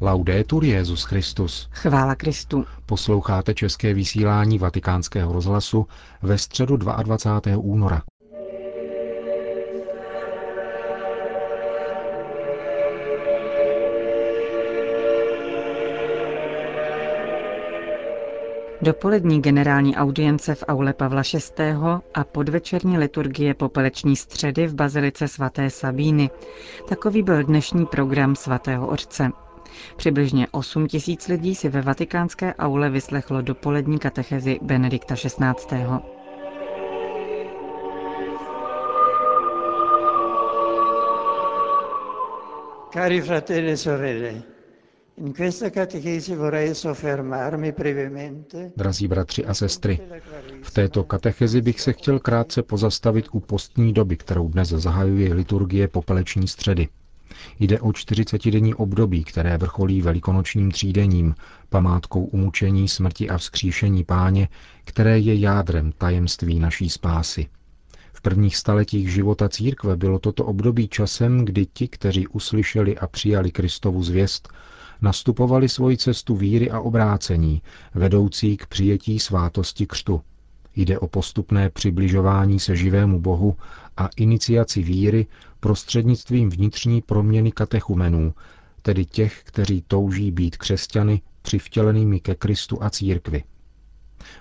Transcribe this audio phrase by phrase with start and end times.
[0.00, 1.68] Laudetur Jezus Christus.
[1.72, 2.64] Chvála Kristu.
[2.86, 5.86] Posloucháte české vysílání Vatikánského rozhlasu
[6.22, 7.58] ve středu 22.
[7.58, 8.02] února.
[18.82, 21.22] Dopolední generální audience v aule Pavla
[21.58, 21.64] VI.
[22.14, 26.30] a podvečerní liturgie popeleční středy v bazilice svaté Sabíny.
[26.88, 29.45] Takový byl dnešní program svatého otce.
[29.96, 35.84] Přibližně 8 tisíc lidí si ve vatikánské aule vyslechlo dopolední katechezi Benedikta XVI.
[42.92, 44.42] Cari fratelli e sorelle,
[45.14, 50.00] in questa catechesi vorrei soffermarmi brevemente Drazí bratři a sestry,
[50.62, 55.88] v této katechezi bych se chtěl krátce pozastavit u postní doby, kterou dnes zahajuje liturgie
[55.88, 56.88] popeleční středy.
[57.58, 61.34] Jde o 40-denní období, které vrcholí velikonočním třídením,
[61.68, 64.48] památkou umučení, smrti a vzkříšení páně,
[64.84, 67.48] které je jádrem tajemství naší spásy.
[68.12, 73.50] V prvních staletích života církve bylo toto období časem, kdy ti, kteří uslyšeli a přijali
[73.50, 74.48] Kristovu zvěst,
[75.00, 77.62] nastupovali svoji cestu víry a obrácení,
[77.94, 80.20] vedoucí k přijetí svátosti křtu.
[80.76, 83.56] Jde o postupné přibližování se živému Bohu
[83.96, 85.26] a iniciaci víry
[85.60, 88.34] prostřednictvím vnitřní proměny katechumenů,
[88.82, 93.44] tedy těch, kteří touží být křesťany přivtělenými ke Kristu a církvi.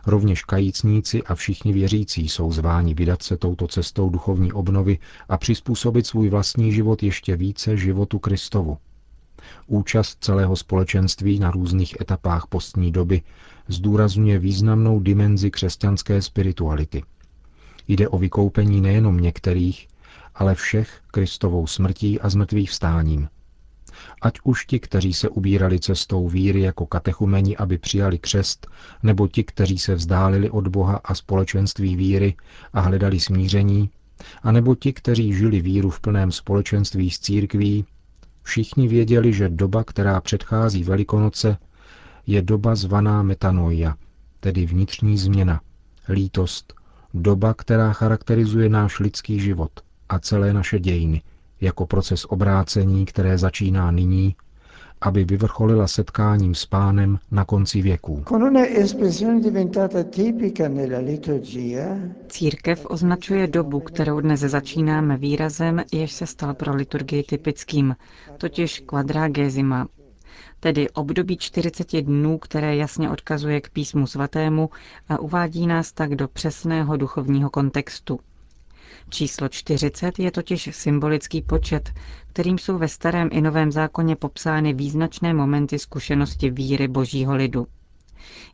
[0.07, 6.07] Rovněž kajícníci a všichni věřící jsou zváni vydat se touto cestou duchovní obnovy a přizpůsobit
[6.07, 8.77] svůj vlastní život ještě více životu Kristovu.
[9.67, 13.21] Účast celého společenství na různých etapách postní doby
[13.67, 17.03] zdůrazňuje významnou dimenzi křesťanské spirituality.
[17.87, 19.87] Jde o vykoupení nejenom některých,
[20.35, 23.29] ale všech Kristovou smrtí a zmrtvých vstáním.
[24.21, 28.67] Ať už ti, kteří se ubírali cestou víry jako katechumeni, aby přijali křest,
[29.03, 32.35] nebo ti, kteří se vzdálili od Boha a společenství víry
[32.73, 33.89] a hledali smíření,
[34.43, 37.85] a nebo ti, kteří žili víru v plném společenství s církví,
[38.43, 41.57] všichni věděli, že doba, která předchází Velikonoce,
[42.27, 43.95] je doba zvaná metanoia,
[44.39, 45.61] tedy vnitřní změna,
[46.09, 46.73] lítost,
[47.13, 49.71] doba, která charakterizuje náš lidský život
[50.09, 51.21] a celé naše dějiny,
[51.61, 54.35] jako proces obrácení, které začíná nyní,
[55.01, 58.23] aby vyvrcholila setkáním s pánem na konci věků.
[62.27, 67.95] Církev označuje dobu, kterou dnes začínáme výrazem, jež se stal pro liturgii typickým,
[68.37, 69.87] totiž quadragesima,
[70.59, 74.69] tedy období 40 dnů, které jasně odkazuje k písmu svatému
[75.09, 78.19] a uvádí nás tak do přesného duchovního kontextu.
[79.09, 81.89] Číslo 40 je totiž symbolický počet,
[82.33, 87.67] kterým jsou ve starém i novém zákoně popsány význačné momenty zkušenosti víry božího lidu.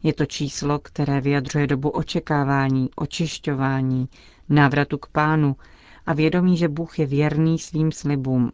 [0.04, 4.10] Je to číslo, které vyjadřuje dobu očekávání, očišťování,
[4.50, 5.56] návratu k pánu
[6.06, 8.52] a vědomí, že Bůh je věrný svým slibům.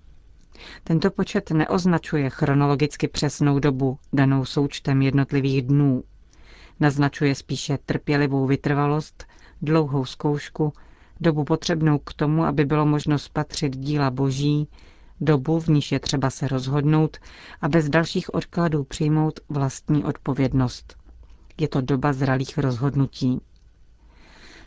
[0.84, 6.04] Tento počet neoznačuje chronologicky přesnou dobu, danou součtem jednotlivých dnů.
[6.80, 9.26] Naznačuje spíše trpělivou vytrvalost,
[9.62, 10.74] dlouhou zkoušku,
[11.22, 14.68] dobu potřebnou k tomu, aby bylo možno spatřit díla boží,
[15.22, 17.18] dobu, v níž je třeba se rozhodnout
[17.62, 20.96] a bez dalších odkladů přijmout vlastní odpovědnost.
[21.60, 23.42] Je to doba zralých rozhodnutí.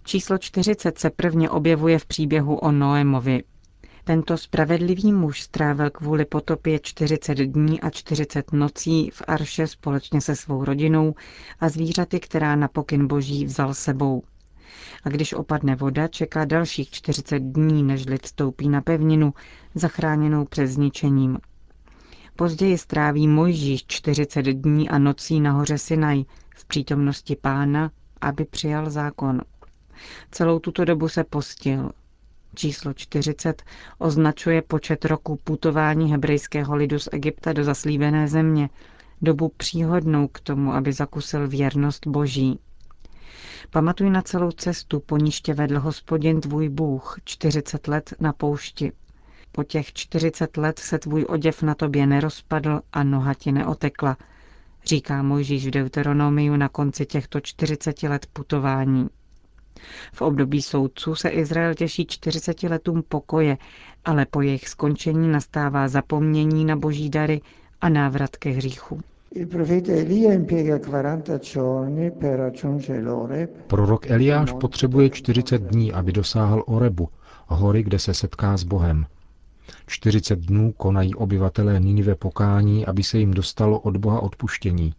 [0.04, 3.42] Číslo 40 se prvně objevuje v příběhu o Noémovi,
[4.10, 10.36] tento spravedlivý muž strávil kvůli potopě 40 dní a 40 nocí v Arše společně se
[10.36, 11.14] svou rodinou
[11.60, 14.22] a zvířaty, která na pokyn boží vzal sebou.
[15.04, 19.34] A když opadne voda, čeká dalších 40 dní, než lid stoupí na pevninu,
[19.74, 21.38] zachráněnou před zničením.
[22.36, 26.24] Později stráví Mojžíš 40 dní a nocí na hoře Sinaj
[26.56, 29.40] v přítomnosti pána, aby přijal zákon.
[30.30, 31.90] Celou tuto dobu se postil,
[32.54, 33.62] Číslo 40
[33.98, 38.68] označuje počet roku putování hebrejského lidu z Egypta do zaslíbené země,
[39.22, 42.58] dobu příhodnou k tomu, aby zakusil věrnost Boží.
[43.70, 48.92] Pamatuj na celou cestu, po níž tě vedl hospodin tvůj Bůh 40 let na poušti.
[49.52, 54.16] Po těch 40 let se tvůj oděv na tobě nerozpadl a noha ti neotekla,
[54.84, 59.08] říká Mojžíš v Deuteronomiu na konci těchto 40 let putování.
[60.12, 63.58] V období soudců se Izrael těší 40 letům pokoje,
[64.04, 67.40] ale po jejich skončení nastává zapomnění na boží dary
[67.80, 69.00] a návrat ke hříchu.
[73.66, 77.08] Prorok Eliáš potřebuje 40 dní, aby dosáhl Orebu,
[77.46, 79.06] hory, kde se setká s Bohem.
[79.86, 84.94] 40 dnů konají obyvatelé Ninive pokání, aby se jim dostalo od Boha odpuštění.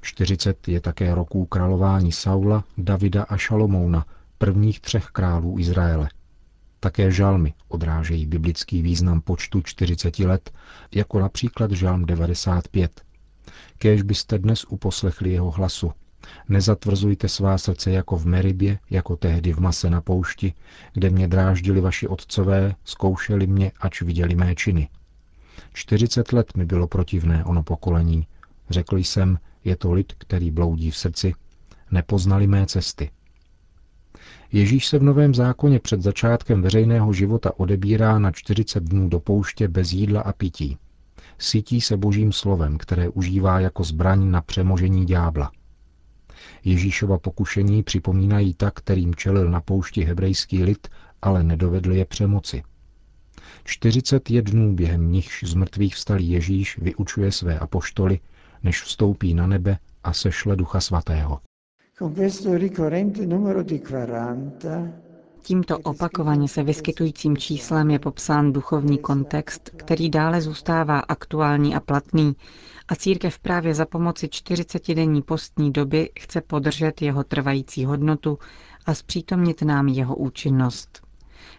[0.00, 4.06] 40 je také roků králování Saula, Davida a Šalomouna,
[4.38, 6.08] prvních třech králů Izraele.
[6.80, 10.50] Také žalmy odrážejí biblický význam počtu 40 let,
[10.94, 13.02] jako například žalm 95.
[13.78, 15.92] Kéž byste dnes uposlechli jeho hlasu.
[16.48, 20.54] Nezatvrzujte svá srdce jako v Meribě, jako tehdy v Mase na poušti,
[20.92, 24.88] kde mě dráždili vaši otcové, zkoušeli mě, ač viděli mé činy.
[25.72, 28.26] 40 let mi bylo protivné ono pokolení.
[28.70, 31.34] Řekl jsem, je to lid, který bloudí v srdci.
[31.90, 33.10] Nepoznali mé cesty.
[34.52, 39.68] Ježíš se v Novém zákoně před začátkem veřejného života odebírá na 40 dnů do pouště
[39.68, 40.78] bez jídla a pití.
[41.38, 45.52] Sytí se božím slovem, které užívá jako zbraň na přemožení ďábla.
[46.64, 50.88] Ježíšova pokušení připomínají tak, kterým čelil na poušti hebrejský lid,
[51.22, 52.62] ale nedovedl je přemoci.
[53.64, 58.20] 40 dnů během nichž z mrtvých vstalý Ježíš vyučuje své apoštoly,
[58.62, 61.40] než vstoupí na nebe a sešle Ducha Svatého.
[65.42, 72.36] Tímto opakovaně se vyskytujícím číslem je popsán duchovní kontext, který dále zůstává aktuální a platný
[72.88, 78.38] a církev právě za pomoci 40-denní postní doby chce podržet jeho trvající hodnotu
[78.86, 81.07] a zpřítomnit nám jeho účinnost.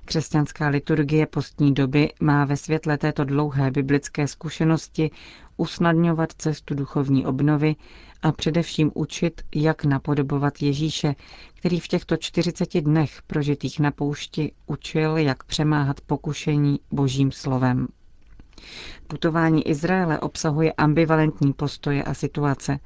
[0.05, 5.11] Křesťanská liturgie postní doby má ve světle této dlouhé biblické zkušenosti
[5.57, 7.75] usnadňovat cestu duchovní obnovy
[8.21, 11.15] a především učit, jak napodobovat Ježíše,
[11.55, 17.87] který v těchto 40 dnech prožitých na poušti učil, jak přemáhat pokušení božím slovem.
[19.07, 22.79] Putování Izraele obsahuje ambivalentní postoje a situace.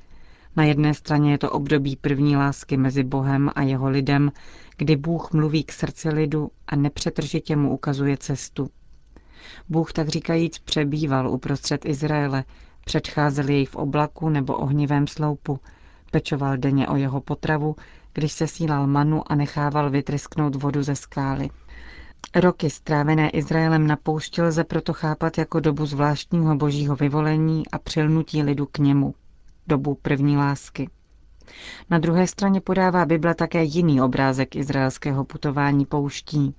[0.56, 4.32] Na jedné straně je to období první lásky mezi Bohem a jeho lidem,
[4.78, 8.70] kdy Bůh mluví k srdci lidu a nepřetržitě mu ukazuje cestu.
[9.70, 12.44] Bůh tak říkajíc přebýval uprostřed Izraele,
[12.86, 15.60] předcházel jej v oblaku nebo ohnivém sloupu,
[16.12, 17.76] pečoval denně o jeho potravu,
[18.14, 21.50] když se sílal manu a nechával vytrysknout vodu ze skály.
[22.36, 28.44] Roky strávené Izraelem na poušti lze proto chápat jako dobu zvláštního božího vyvolení a přilnutí
[28.44, 29.16] lidu k němu,
[29.68, 30.90] dobu první lásky.
[31.90, 36.56] Na druhé straně podává Bible také jiný obrázek izraelského putování pouští.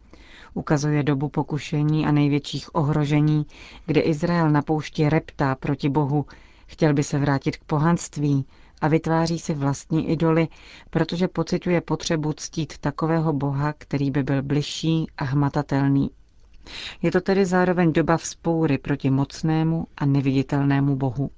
[0.54, 3.46] Ukazuje dobu pokušení a největších ohrožení,
[3.86, 6.26] kde Izrael na poušti reptá proti Bohu,
[6.66, 8.46] chtěl by se vrátit k pohanství
[8.80, 10.48] a vytváří si vlastní idoly,
[10.90, 16.10] protože pocituje potřebu ctít takového Boha, který by byl bližší a hmatatelný.
[17.02, 21.30] Je to tedy zároveň doba vzpoury proti mocnému a neviditelnému Bohu.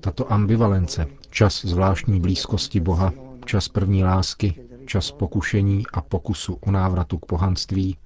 [0.00, 3.12] Tato ambivalence, čas zvláštní blízkosti Boha,
[3.44, 4.54] čas první lásky,
[4.86, 7.96] čas pokušení a pokusu o návratu k pohanství,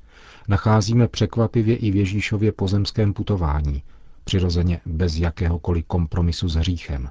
[0.49, 3.83] nacházíme překvapivě i v Ježíšově pozemském putování,
[4.25, 7.09] přirozeně bez jakéhokoliv kompromisu s hříchem.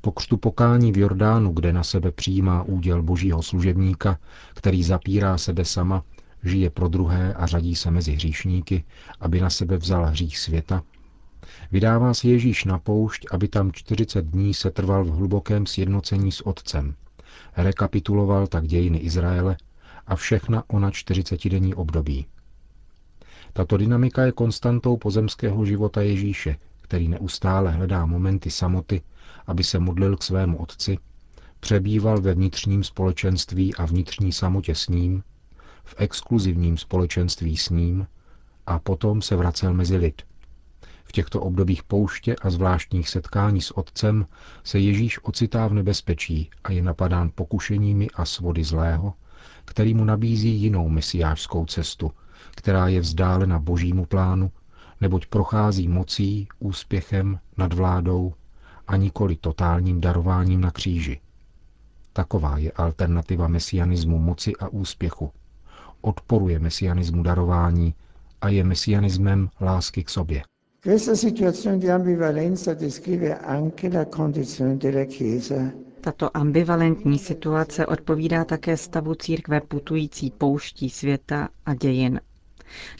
[0.00, 4.18] Po křtu pokání v Jordánu, kde na sebe přijímá úděl božího služebníka,
[4.54, 6.02] který zapírá sebe sama,
[6.46, 8.84] žije pro druhé a řadí se mezi hříšníky,
[9.20, 10.82] aby na sebe vzal hřích světa,
[11.72, 16.46] vydává se Ježíš na poušť, aby tam 40 dní se trval v hlubokém sjednocení s
[16.46, 16.94] Otcem.
[17.56, 19.56] Rekapituloval tak dějiny Izraele
[20.06, 22.26] a všechna ona 40-denní období.
[23.52, 29.02] Tato dynamika je konstantou pozemského života Ježíše, který neustále hledá momenty samoty,
[29.46, 30.98] aby se modlil k svému otci,
[31.60, 35.22] přebýval ve vnitřním společenství a vnitřní samotě s ním,
[35.86, 38.06] v exkluzivním společenství s ním
[38.66, 40.22] a potom se vracel mezi lid.
[41.04, 44.26] V těchto obdobích pouště a zvláštních setkání s Otcem
[44.64, 49.14] se Ježíš ocitá v nebezpečí a je napadán pokušeními a svody zlého,
[49.64, 52.12] který mu nabízí jinou mesiářskou cestu,
[52.50, 54.52] která je vzdálena božímu plánu,
[55.00, 58.34] neboť prochází mocí, úspěchem, nadvládou
[58.88, 61.20] a nikoli totálním darováním na kříži.
[62.12, 65.32] Taková je alternativa mesianismu moci a úspěchu.
[66.00, 67.94] Odporuje mesianismu darování
[68.40, 70.42] a je mesianismem lásky k sobě.
[76.00, 82.20] Tato ambivalentní situace odpovídá také stavu církve putující pouští světa a dějin.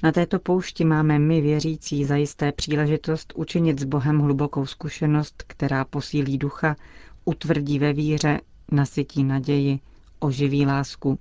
[0.03, 6.39] Na této poušti máme my věřící zajisté příležitost učinit s Bohem hlubokou zkušenost, která posílí
[6.39, 6.77] ducha,
[7.25, 8.41] utvrdí ve víře,
[8.73, 9.81] nasytí naději,
[10.19, 11.19] oživí lásku.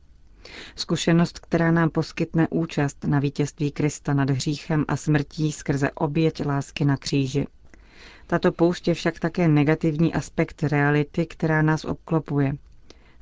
[0.76, 6.86] Zkušenost, která nám poskytne účast na vítězství Krista nad hříchem a smrtí skrze oběť lásky
[6.86, 7.48] na kříži.
[8.28, 12.54] Tato poušť je však také negativní aspekt reality, která nás obklopuje.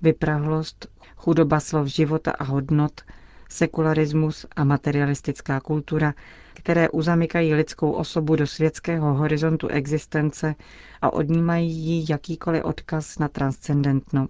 [0.02, 3.02] Vyprahlost, chudoba slov života a hodnot,
[3.50, 6.14] sekularismus a materialistická kultura,
[6.54, 10.56] které uzamykají lidskou osobu do světského horizontu existence
[11.02, 14.28] a odnímají jí jakýkoliv odkaz na transcendentno.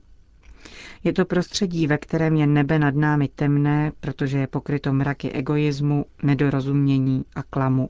[1.04, 6.06] Je to prostředí, ve kterém je nebe nad námi temné, protože je pokryto mraky egoismu,
[6.24, 7.90] nedorozumění a klamu.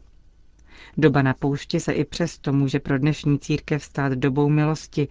[0.98, 5.08] Doba na poušti se i přesto může pro dnešní církev stát dobou milosti,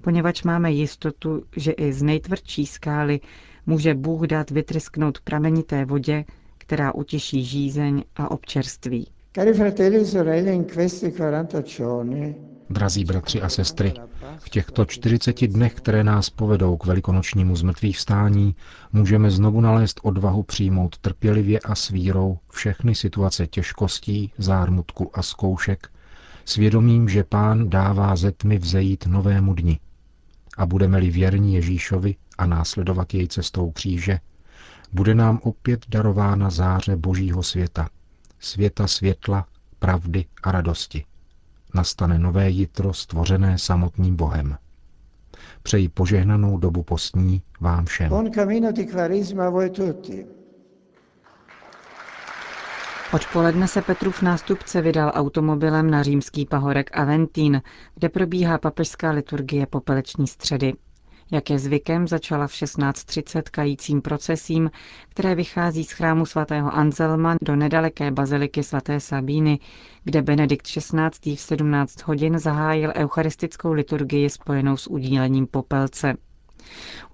[0.00, 3.20] poněvadž máme jistotu, že i z nejtvrdší skály
[3.66, 6.24] může Bůh dát vytrysknout pramenité vodě,
[6.58, 9.06] která utěší žízeň a občerství.
[9.34, 13.94] Cari fratelli e sorelle, in questi 40 giorni Drazí bratři a sestry,
[14.38, 18.56] v těchto 40 dnech, které nás povedou k velikonočnímu zmrtvých vstání,
[18.92, 25.88] můžeme znovu nalézt odvahu přijmout trpělivě a s vírou všechny situace těžkostí, zármutku a zkoušek,
[26.44, 29.80] svědomím, že Pán dává ze tmy vzejít novému dni.
[30.58, 34.20] A budeme-li věrní Ježíšovi a následovat jej cestou kříže,
[34.92, 37.88] bude nám opět darována záře Božího světa,
[38.40, 39.46] světa světla,
[39.78, 41.04] pravdy a radosti
[41.74, 44.56] nastane nové jitro stvořené samotným Bohem.
[45.62, 48.08] Přeji požehnanou dobu postní vám všem.
[48.08, 50.26] Buon cammino di Quaresima a voi tutti.
[53.14, 57.62] Odpoledne se Petrův nástupce vydal automobilem na římský pahorek Aventín,
[57.94, 60.74] kde probíhá papežská liturgie popeleční středy.
[61.32, 64.70] Jak je zvykem, začala v 16.30 kajícím procesím,
[65.08, 69.58] které vychází z chrámu svatého Anselma do nedaleké baziliky svaté Sabíny,
[70.04, 71.34] kde Benedikt XVI.
[71.36, 76.14] v 17 hodin zahájil eucharistickou liturgii spojenou s udílením popelce.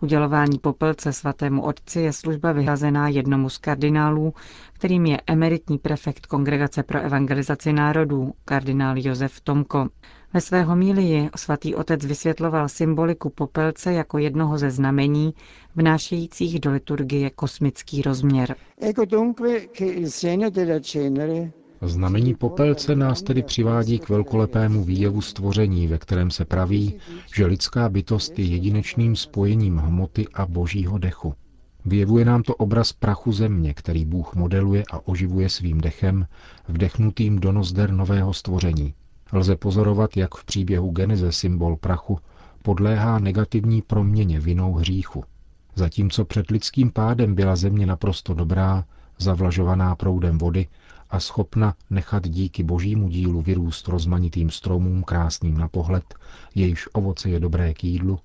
[0.00, 4.34] Udělování popelce svatému otci je služba vyhrazená jednomu z kardinálů,
[4.72, 9.88] kterým je emeritní prefekt Kongregace pro evangelizaci národů, kardinál Josef Tomko.
[10.34, 15.34] Ve své homílii svatý otec vysvětloval symboliku popelce jako jednoho ze znamení,
[15.76, 18.56] vnášejících do liturgie kosmický rozměr.
[21.82, 26.94] Znamení popelce nás tedy přivádí k velkolepému výjevu stvoření, ve kterém se praví,
[27.34, 31.34] že lidská bytost je jedinečným spojením hmoty a božího dechu.
[31.84, 36.26] Vyjevuje nám to obraz prachu země, který Bůh modeluje a oživuje svým dechem,
[36.68, 38.94] vdechnutým do nozder nového stvoření.
[39.32, 42.18] Lze pozorovat, jak v příběhu Geneze symbol prachu
[42.62, 45.24] podléhá negativní proměně vinou hříchu.
[45.74, 48.84] Zatímco před lidským pádem byla země naprosto dobrá,
[49.18, 50.66] zavlažovaná proudem vody
[51.10, 56.14] a schopna nechat díky božímu dílu vyrůst rozmanitým stromům krásným na pohled,
[56.54, 58.18] jejíž ovoce je dobré k jídlu,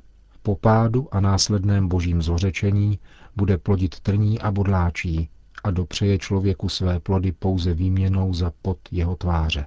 [0.43, 3.00] po pádu a následném božím zhořečení
[3.36, 5.29] bude plodit trní a bodláčí
[5.63, 9.65] a dopřeje člověku své plody pouze výměnou za pot jeho tváře.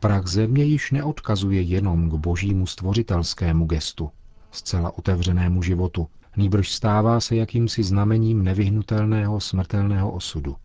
[0.00, 4.10] Prach země již neodkazuje jenom k božímu stvořitelskému gestu,
[4.50, 10.56] zcela otevřenému životu, nýbrž stává se jakýmsi znamením nevyhnutelného smrtelného osudu.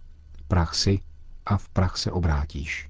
[0.47, 0.99] Prach si
[1.45, 2.89] a v prach se obrátíš.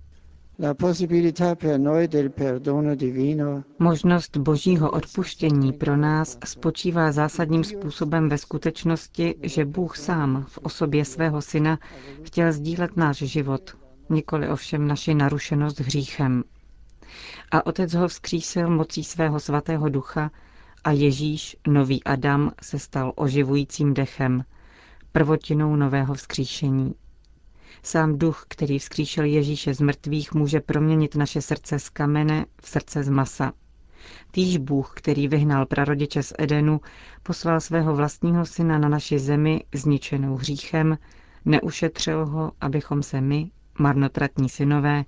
[3.80, 11.06] Možnost božího odpuštění pro nás spočívá zásadním způsobem ve skutečnosti, že Bůh sám v osobě
[11.06, 11.80] svého syna
[12.24, 13.78] chtěl sdílet náš život,
[14.12, 16.44] nikoli ovšem naši narušenost hříchem.
[17.52, 20.32] A otec ho vzkřísil mocí svého svatého ducha
[20.84, 24.44] a Ježíš, nový Adam, se stal oživujícím dechem,
[25.12, 26.96] prvotinou nového vzkříšení.
[27.84, 33.04] Sám duch, který vzkříšel Ježíše z mrtvých, může proměnit naše srdce z kamene v srdce
[33.04, 33.54] z masa.
[34.32, 36.82] Týž Bůh, který vyhnal prarodiče z Edenu,
[37.24, 40.98] poslal svého vlastního syna na naši zemi, zničenou hříchem,
[41.46, 45.04] neušetřil ho, abychom se my, marnotratní synové,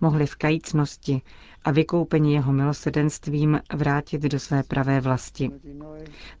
[0.00, 1.22] mohli v kajícnosti
[1.64, 5.50] a vykoupení jeho milosedenstvím vrátit do své pravé vlasti.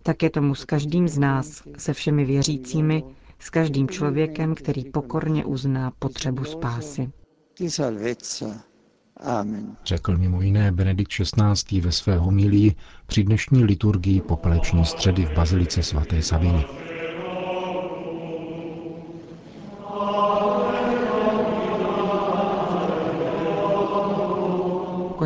[0.02, 3.04] Tak je tomu s každým z nás, se všemi věřícími,
[3.38, 7.10] s každým člověkem, který pokorně uzná potřebu spásy.
[9.20, 9.76] Amen.
[9.84, 11.80] Řekl mimo jiné Benedikt XVI.
[11.80, 12.74] ve své homilii
[13.06, 16.64] při dnešní liturgii popeleční středy v Bazilice svaté Saviny.